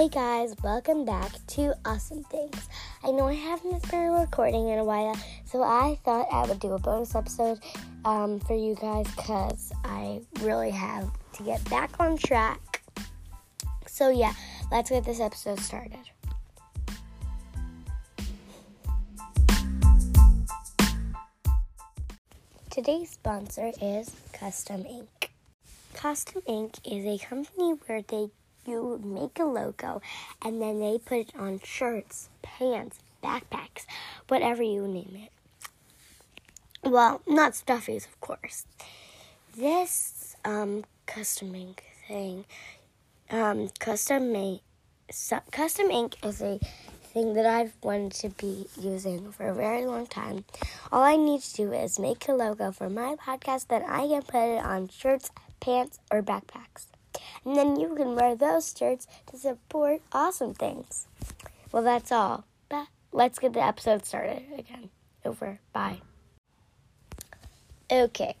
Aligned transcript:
Hey 0.00 0.08
guys, 0.08 0.54
welcome 0.64 1.04
back 1.04 1.30
to 1.48 1.74
Awesome 1.84 2.24
Things. 2.24 2.70
I 3.04 3.10
know 3.10 3.26
I 3.26 3.34
haven't 3.34 3.86
been 3.90 4.12
recording 4.12 4.70
in 4.70 4.78
a 4.78 4.82
while, 4.84 5.14
so 5.44 5.62
I 5.62 5.98
thought 6.06 6.26
I 6.32 6.46
would 6.46 6.58
do 6.58 6.72
a 6.72 6.78
bonus 6.78 7.14
episode 7.14 7.58
um, 8.06 8.40
for 8.40 8.56
you 8.56 8.76
guys 8.76 9.06
because 9.14 9.70
I 9.84 10.22
really 10.40 10.70
have 10.70 11.10
to 11.34 11.42
get 11.42 11.62
back 11.68 12.00
on 12.00 12.16
track. 12.16 12.82
So, 13.86 14.08
yeah, 14.08 14.32
let's 14.72 14.88
get 14.88 15.04
this 15.04 15.20
episode 15.20 15.60
started. 15.60 16.08
Today's 22.70 23.10
sponsor 23.10 23.70
is 23.82 24.10
Custom 24.32 24.86
Ink. 24.86 25.30
Custom 25.92 26.40
Ink 26.46 26.78
is 26.90 27.04
a 27.04 27.22
company 27.22 27.74
where 27.84 28.00
they 28.00 28.30
you 28.66 29.00
make 29.04 29.38
a 29.38 29.44
logo 29.44 30.00
and 30.42 30.60
then 30.60 30.80
they 30.80 30.98
put 30.98 31.18
it 31.18 31.32
on 31.38 31.60
shirts, 31.62 32.28
pants, 32.42 33.00
backpacks, 33.22 33.86
whatever 34.28 34.62
you 34.62 34.86
name 34.86 35.16
it. 35.24 35.30
Well, 36.82 37.20
not 37.26 37.52
stuffies, 37.52 38.06
of 38.06 38.20
course. 38.20 38.64
This 39.56 40.36
um, 40.44 40.84
custom 41.06 41.54
ink 41.54 41.84
thing, 42.08 42.44
um, 43.30 43.68
custom 43.78 44.60
custom 45.50 45.90
ink 45.90 46.16
is 46.24 46.40
a 46.40 46.58
thing 47.12 47.34
that 47.34 47.44
I've 47.44 47.74
wanted 47.82 48.12
to 48.12 48.28
be 48.30 48.66
using 48.80 49.32
for 49.32 49.48
a 49.48 49.54
very 49.54 49.84
long 49.84 50.06
time. 50.06 50.44
All 50.92 51.02
I 51.02 51.16
need 51.16 51.42
to 51.42 51.54
do 51.54 51.72
is 51.72 51.98
make 51.98 52.28
a 52.28 52.32
logo 52.32 52.70
for 52.70 52.88
my 52.88 53.16
podcast, 53.16 53.66
then 53.68 53.82
I 53.82 54.06
can 54.06 54.22
put 54.22 54.56
it 54.56 54.64
on 54.64 54.88
shirts, 54.88 55.30
pants, 55.60 55.98
or 56.10 56.22
backpacks. 56.22 56.86
And 57.44 57.56
then 57.56 57.80
you 57.80 57.94
can 57.94 58.14
wear 58.14 58.34
those 58.34 58.74
shirts 58.76 59.06
to 59.30 59.36
support 59.36 60.02
awesome 60.12 60.54
things. 60.54 61.06
Well, 61.72 61.82
that's 61.82 62.12
all. 62.12 62.44
But 62.68 62.88
let's 63.12 63.38
get 63.38 63.52
the 63.52 63.64
episode 63.64 64.04
started 64.04 64.42
again. 64.56 64.90
Over. 65.24 65.58
Bye. 65.72 66.00
Okay, 67.92 68.36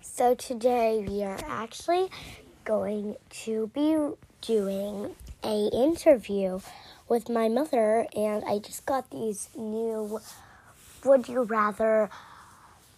so 0.00 0.34
today 0.34 1.04
we 1.06 1.22
are 1.22 1.38
actually 1.46 2.08
going 2.64 3.16
to 3.44 3.70
be 3.74 3.94
doing 4.40 5.14
a 5.44 5.68
interview 5.72 6.60
with 7.08 7.28
my 7.28 7.48
mother, 7.48 8.06
and 8.16 8.42
I 8.44 8.58
just 8.58 8.86
got 8.86 9.10
these 9.10 9.50
new 9.54 10.20
Would 11.04 11.28
You 11.28 11.42
Rather 11.42 12.08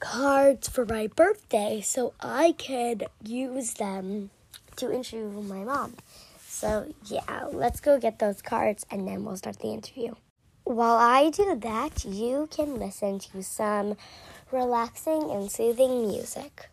cards 0.01 0.69
for 0.69 0.87
my 0.87 1.09
birthday, 1.09 1.81
so 1.81 2.15
I 2.21 2.53
could 2.53 3.09
use 3.25 3.75
them 3.75 4.31
to 4.79 4.93
interview 4.93 5.29
my 5.43 5.65
mom. 5.65 5.95
So, 6.41 6.93
yeah, 7.07 7.45
let's 7.53 7.81
go 7.81 8.01
get 8.01 8.19
those 8.19 8.43
cards 8.43 8.85
and 8.91 9.07
then 9.07 9.25
we'll 9.25 9.37
start 9.37 9.59
the 9.61 9.69
interview. 9.69 10.15
While 10.65 10.97
I 10.97 11.31
do 11.31 11.57
that, 11.57 12.05
you 12.05 12.49
can 12.51 12.79
listen 12.79 13.19
to 13.21 13.43
some 13.43 13.97
relaxing 14.51 15.31
and 15.31 15.51
soothing 15.51 16.09
music. 16.09 16.69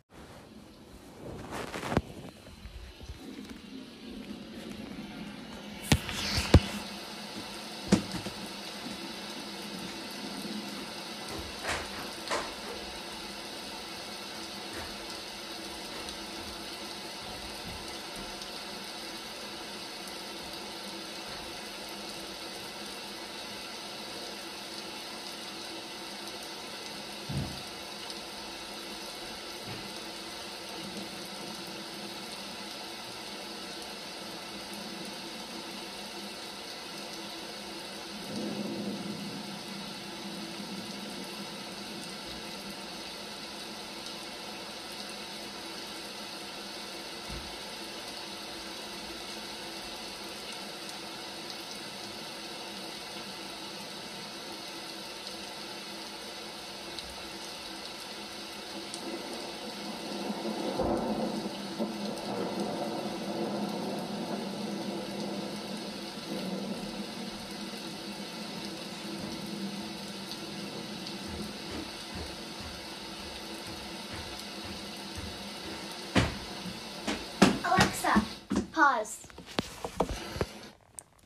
Pause. 78.95 79.27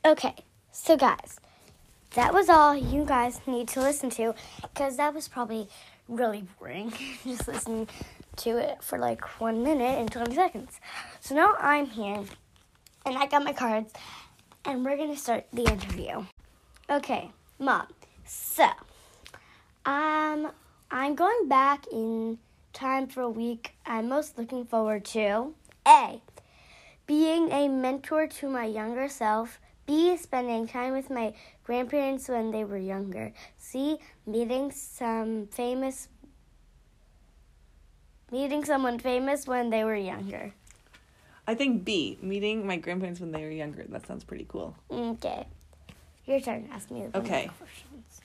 Okay, 0.05 0.35
so 0.71 0.97
guys, 0.97 1.39
that 2.15 2.33
was 2.33 2.49
all 2.49 2.75
you 2.75 3.05
guys 3.05 3.41
need 3.45 3.67
to 3.69 3.79
listen 3.79 4.09
to 4.11 4.33
because 4.61 4.97
that 4.97 5.13
was 5.13 5.27
probably 5.27 5.67
really 6.07 6.43
boring. 6.57 6.93
Just 7.23 7.47
listen 7.47 7.87
to 8.37 8.57
it 8.57 8.83
for 8.83 8.97
like 8.97 9.23
one 9.39 9.63
minute 9.63 9.99
and 9.99 10.11
20 10.11 10.33
seconds. 10.33 10.79
So 11.19 11.35
now 11.35 11.55
I'm 11.59 11.85
here 11.87 12.23
and 13.05 13.17
I 13.17 13.27
got 13.27 13.43
my 13.43 13.53
cards 13.53 13.93
and 14.65 14.83
we're 14.83 14.97
going 14.97 15.13
to 15.13 15.19
start 15.19 15.45
the 15.53 15.63
interview. 15.63 16.25
Okay, 16.89 17.29
mom. 17.59 17.87
So, 18.25 18.65
um, 19.85 20.51
I'm 20.91 21.15
going 21.15 21.47
back 21.47 21.85
in 21.91 22.39
time 22.73 23.07
for 23.07 23.21
a 23.21 23.29
week. 23.29 23.73
I'm 23.85 24.09
most 24.09 24.37
looking 24.37 24.65
forward 24.65 25.05
to 25.05 25.53
A. 25.87 26.21
Being 27.09 27.51
a 27.51 27.67
mentor 27.67 28.27
to 28.27 28.47
my 28.47 28.65
younger 28.65 29.09
self. 29.09 29.59
B. 29.87 30.15
Spending 30.15 30.67
time 30.67 30.93
with 30.93 31.09
my 31.09 31.33
grandparents 31.63 32.29
when 32.29 32.51
they 32.51 32.63
were 32.63 32.77
younger. 32.77 33.33
C. 33.57 33.97
Meeting 34.27 34.69
some 34.71 35.47
famous 35.47 36.07
meeting 38.31 38.63
someone 38.63 38.99
famous 38.99 39.47
when 39.47 39.71
they 39.71 39.83
were 39.83 39.95
younger. 39.95 40.53
I 41.47 41.55
think 41.55 41.83
B, 41.83 42.19
meeting 42.21 42.67
my 42.67 42.77
grandparents 42.77 43.19
when 43.19 43.31
they 43.31 43.41
were 43.41 43.49
younger. 43.49 43.85
That 43.89 44.05
sounds 44.05 44.23
pretty 44.23 44.45
cool. 44.47 44.75
Okay. 44.91 45.47
Your 46.27 46.39
turn 46.39 46.67
to 46.67 46.73
ask 46.75 46.91
me 46.91 47.07
the 47.07 47.17
Okay. 47.17 47.49
questions. 47.57 48.21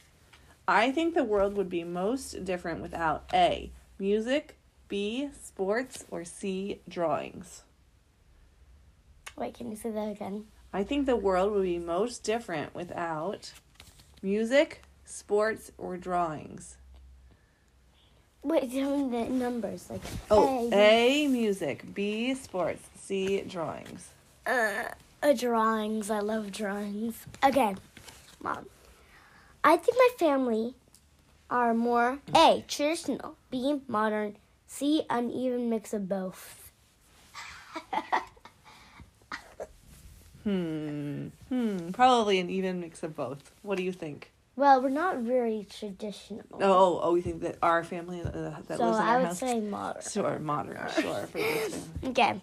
I 0.68 0.92
think 0.92 1.14
the 1.14 1.24
world 1.24 1.56
would 1.56 1.70
be 1.70 1.84
most 1.84 2.44
different 2.44 2.82
without 2.82 3.24
A, 3.32 3.72
music, 3.98 4.58
B, 4.88 5.30
sports, 5.42 6.04
or 6.10 6.26
C, 6.26 6.80
drawings. 6.86 7.62
Wait, 9.36 9.54
can 9.54 9.70
you 9.70 9.76
say 9.76 9.90
that 9.90 10.08
again? 10.10 10.46
I 10.72 10.82
think 10.84 11.06
the 11.06 11.16
world 11.16 11.52
would 11.52 11.62
be 11.64 11.78
most 11.78 12.22
different 12.24 12.74
without 12.74 13.52
music, 14.22 14.82
sports, 15.04 15.70
or 15.78 15.96
drawings. 15.96 16.76
Wait, 18.42 18.70
tell 18.72 18.96
me 18.96 19.10
the 19.24 19.30
numbers. 19.30 19.88
Like 19.90 20.02
Oh, 20.30 20.68
A, 20.72 21.24
A, 21.24 21.28
music, 21.28 21.94
B, 21.94 22.34
sports, 22.34 22.86
C, 22.98 23.40
drawings. 23.42 24.08
Uh, 24.46 24.84
uh, 25.22 25.32
drawings. 25.32 26.10
I 26.10 26.20
love 26.20 26.52
drawings. 26.52 27.16
Okay, 27.42 27.74
mom. 28.40 28.66
I 29.62 29.76
think 29.78 29.96
my 29.96 30.08
family 30.18 30.74
are 31.48 31.72
more 31.72 32.18
A, 32.34 32.64
traditional, 32.68 33.36
B, 33.50 33.80
modern, 33.88 34.36
C, 34.66 35.04
uneven 35.08 35.70
mix 35.70 35.94
of 35.94 36.08
both. 36.08 36.70
Hmm. 40.44 41.28
Hmm. 41.48 41.90
Probably 41.90 42.38
an 42.38 42.50
even 42.50 42.80
mix 42.80 43.02
of 43.02 43.16
both. 43.16 43.50
What 43.62 43.76
do 43.78 43.82
you 43.82 43.92
think? 43.92 44.30
Well, 44.56 44.80
we're 44.82 44.90
not 44.90 45.18
very 45.18 45.66
traditional. 45.68 46.44
Oh, 46.52 46.60
oh, 46.60 47.00
oh 47.02 47.12
we 47.12 47.22
think 47.22 47.40
that 47.42 47.56
our 47.60 47.82
family 47.82 48.20
uh, 48.22 48.30
that 48.68 48.78
so 48.78 48.84
lives 48.84 48.98
in 48.98 49.04
I 49.04 49.08
our 49.08 49.18
would 49.18 49.26
house. 49.26 49.38
say 49.40 49.60
modern. 49.60 50.02
Sure, 50.02 50.38
modern. 50.38 50.78
Sure, 51.00 51.26
for 51.26 51.38
family. 51.38 51.80
Okay. 52.04 52.40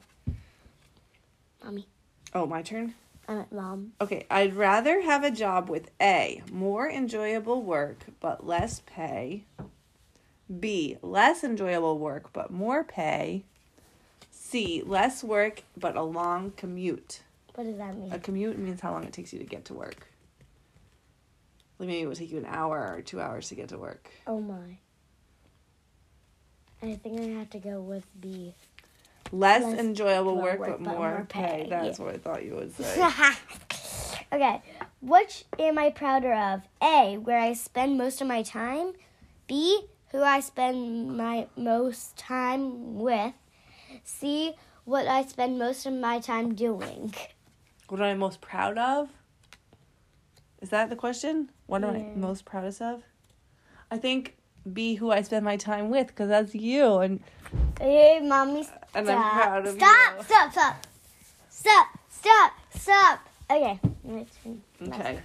Mommy, 1.64 1.88
Oh, 2.34 2.46
my 2.46 2.62
turn. 2.64 2.96
I'm 3.28 3.38
at 3.40 3.52
mom. 3.52 3.94
Okay, 4.02 4.26
I'd 4.30 4.56
rather 4.56 5.02
have 5.02 5.24
a 5.24 5.32
job 5.32 5.70
with 5.70 5.92
A, 6.02 6.42
more 6.52 6.90
enjoyable 6.90 7.62
work 7.62 8.00
but 8.20 8.46
less 8.46 8.82
pay. 8.86 9.44
B, 10.60 10.98
less 11.02 11.44
enjoyable 11.44 11.98
work 11.98 12.34
but 12.34 12.52
more 12.52 12.84
pay. 12.84 13.44
C, 14.32 14.82
less 14.86 15.24
work 15.24 15.64
but 15.78 15.96
a 15.96 16.02
long 16.04 16.52
commute. 16.58 17.22
What 17.56 17.66
does 17.66 17.78
that 17.78 17.98
mean? 17.98 18.12
A 18.12 18.20
commute 18.20 18.58
means 18.58 18.82
how 18.82 18.92
long 18.92 19.04
it 19.04 19.14
takes 19.14 19.34
you 19.34 19.40
to 19.40 19.46
get 19.46 19.66
to 19.66 19.74
work. 19.74 20.08
Like 21.80 21.88
maybe 21.88 22.02
it 22.02 22.08
would 22.08 22.18
take 22.18 22.32
you 22.32 22.38
an 22.38 22.46
hour 22.46 22.94
or 22.96 23.02
two 23.02 23.20
hours 23.20 23.50
to 23.50 23.56
get 23.56 23.70
to 23.70 23.78
work. 23.78 24.10
Oh 24.28 24.40
my. 24.40 24.78
I 26.84 26.96
think 26.96 27.20
I 27.20 27.24
have 27.40 27.50
to 27.52 27.60
go 27.60 27.80
with 27.82 28.06
B. 28.20 28.56
Less, 29.32 29.64
Less 29.64 29.80
enjoyable 29.80 30.36
work, 30.36 30.60
work, 30.60 30.70
but 30.70 30.84
but 30.84 30.94
more, 30.94 31.10
more 31.10 31.26
pay. 31.30 31.64
pay, 31.64 31.68
That's 31.70 32.00
yeah. 32.00 32.06
what 32.06 32.16
I 32.16 32.18
thought 32.18 32.44
you 32.44 32.56
would 32.56 32.76
say. 32.76 33.02
okay. 34.34 34.62
Which 35.02 35.46
am 35.58 35.78
I 35.78 35.90
prouder 35.90 36.34
of? 36.34 36.62
A, 36.82 37.18
where 37.18 37.40
I 37.40 37.54
spend 37.54 37.98
most 37.98 38.22
of 38.22 38.28
my 38.28 38.44
time. 38.44 38.94
B, 39.48 39.86
who 40.12 40.22
I 40.22 40.40
spend 40.40 41.16
my 41.16 41.48
most 41.56 42.18
time 42.18 43.00
with. 43.00 43.34
C, 44.04 44.54
what 44.86 45.08
I 45.08 45.24
spend 45.26 45.58
most 45.58 45.86
of 45.86 45.94
my 45.94 46.20
time 46.20 46.54
doing. 46.56 47.14
What 47.92 48.00
am 48.00 48.06
I 48.06 48.14
most 48.14 48.40
proud 48.40 48.78
of? 48.78 49.10
Is 50.62 50.70
that 50.70 50.90
the 50.90 50.96
question? 50.96 51.50
What 51.68 51.84
am 51.84 51.90
I 51.94 52.06
most 52.16 52.46
proudest 52.46 52.82
of? 52.82 53.04
I 53.92 53.98
think 53.98 54.38
be 54.72 54.96
who 54.96 55.12
I 55.12 55.24
spend 55.24 55.44
my 55.44 55.58
time 55.58 55.90
with 55.90 56.08
because 56.08 56.30
that's 56.30 56.56
you 56.56 57.00
and 57.00 57.20
Hey, 57.82 58.22
mommy, 58.24 58.64
stop. 58.64 58.88
and 58.96 59.10
I'm 59.10 59.34
proud 59.34 59.68
of 59.68 59.76
stop, 59.76 60.18
you. 60.18 60.24
Stop, 60.24 60.52
stop, 60.54 60.86
stop, 61.50 61.88
stop, 62.10 62.52
stop. 62.80 63.20
Okay. 63.52 63.78
my 64.06 64.26
turn. 64.42 64.62
My 64.80 64.88
Okay. 64.88 65.20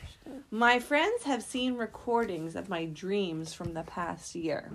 My 0.51 0.81
friends 0.81 1.23
have 1.23 1.45
seen 1.45 1.77
recordings 1.77 2.57
of 2.57 2.69
my 2.69 2.87
dreams 2.87 3.55
from 3.55 3.75
the 3.75 3.85
past 3.85 4.35
year. 4.35 4.73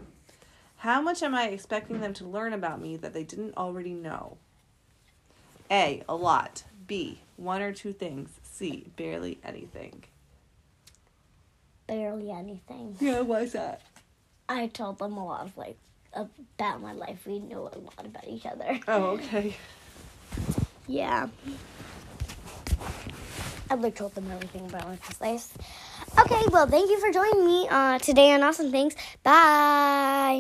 How 0.78 1.02
much 1.02 1.22
am 1.24 1.36
I 1.36 1.48
expecting 1.50 2.00
them 2.00 2.14
to 2.14 2.26
learn 2.26 2.54
about 2.54 2.82
me 2.82 2.96
that 2.96 3.14
they 3.14 3.24
didn't 3.26 3.58
already 3.58 3.94
know? 3.94 4.38
A. 5.70 6.04
A 6.08 6.16
lot. 6.16 6.64
B. 6.92 7.20
One 7.38 7.62
or 7.62 7.72
two 7.72 7.94
things. 7.94 8.30
C. 8.44 8.86
Barely 8.98 9.40
anything. 9.46 10.04
Barely 11.88 12.30
anything. 12.30 12.98
Yeah, 13.00 13.22
why's 13.22 13.54
that? 13.54 13.80
I 14.50 14.68
told 14.68 15.00
them 15.00 15.16
a 15.16 15.26
lot 15.26 15.46
of 15.46 15.56
like 15.56 15.78
about 16.14 16.82
my 16.82 16.92
life. 16.92 17.26
We 17.26 17.40
know 17.40 17.70
a 17.72 17.80
lot 17.80 18.06
about 18.06 18.28
each 18.28 18.46
other. 18.46 18.78
Oh, 18.90 19.04
okay. 19.12 19.56
Yeah. 20.88 21.30
I 23.70 23.76
like 23.76 23.96
told 23.96 24.14
them 24.14 24.30
everything 24.30 24.66
about 24.66 24.90
my 24.90 24.98
life. 25.22 25.48
Okay, 26.20 26.44
well, 26.52 26.68
thank 26.68 26.90
you 26.90 27.00
for 27.00 27.10
joining 27.14 27.46
me 27.46 27.68
uh, 27.70 28.00
today 28.00 28.34
on 28.34 28.44
Awesome 28.44 28.70
Things. 28.72 28.96
Bye. 29.24 30.40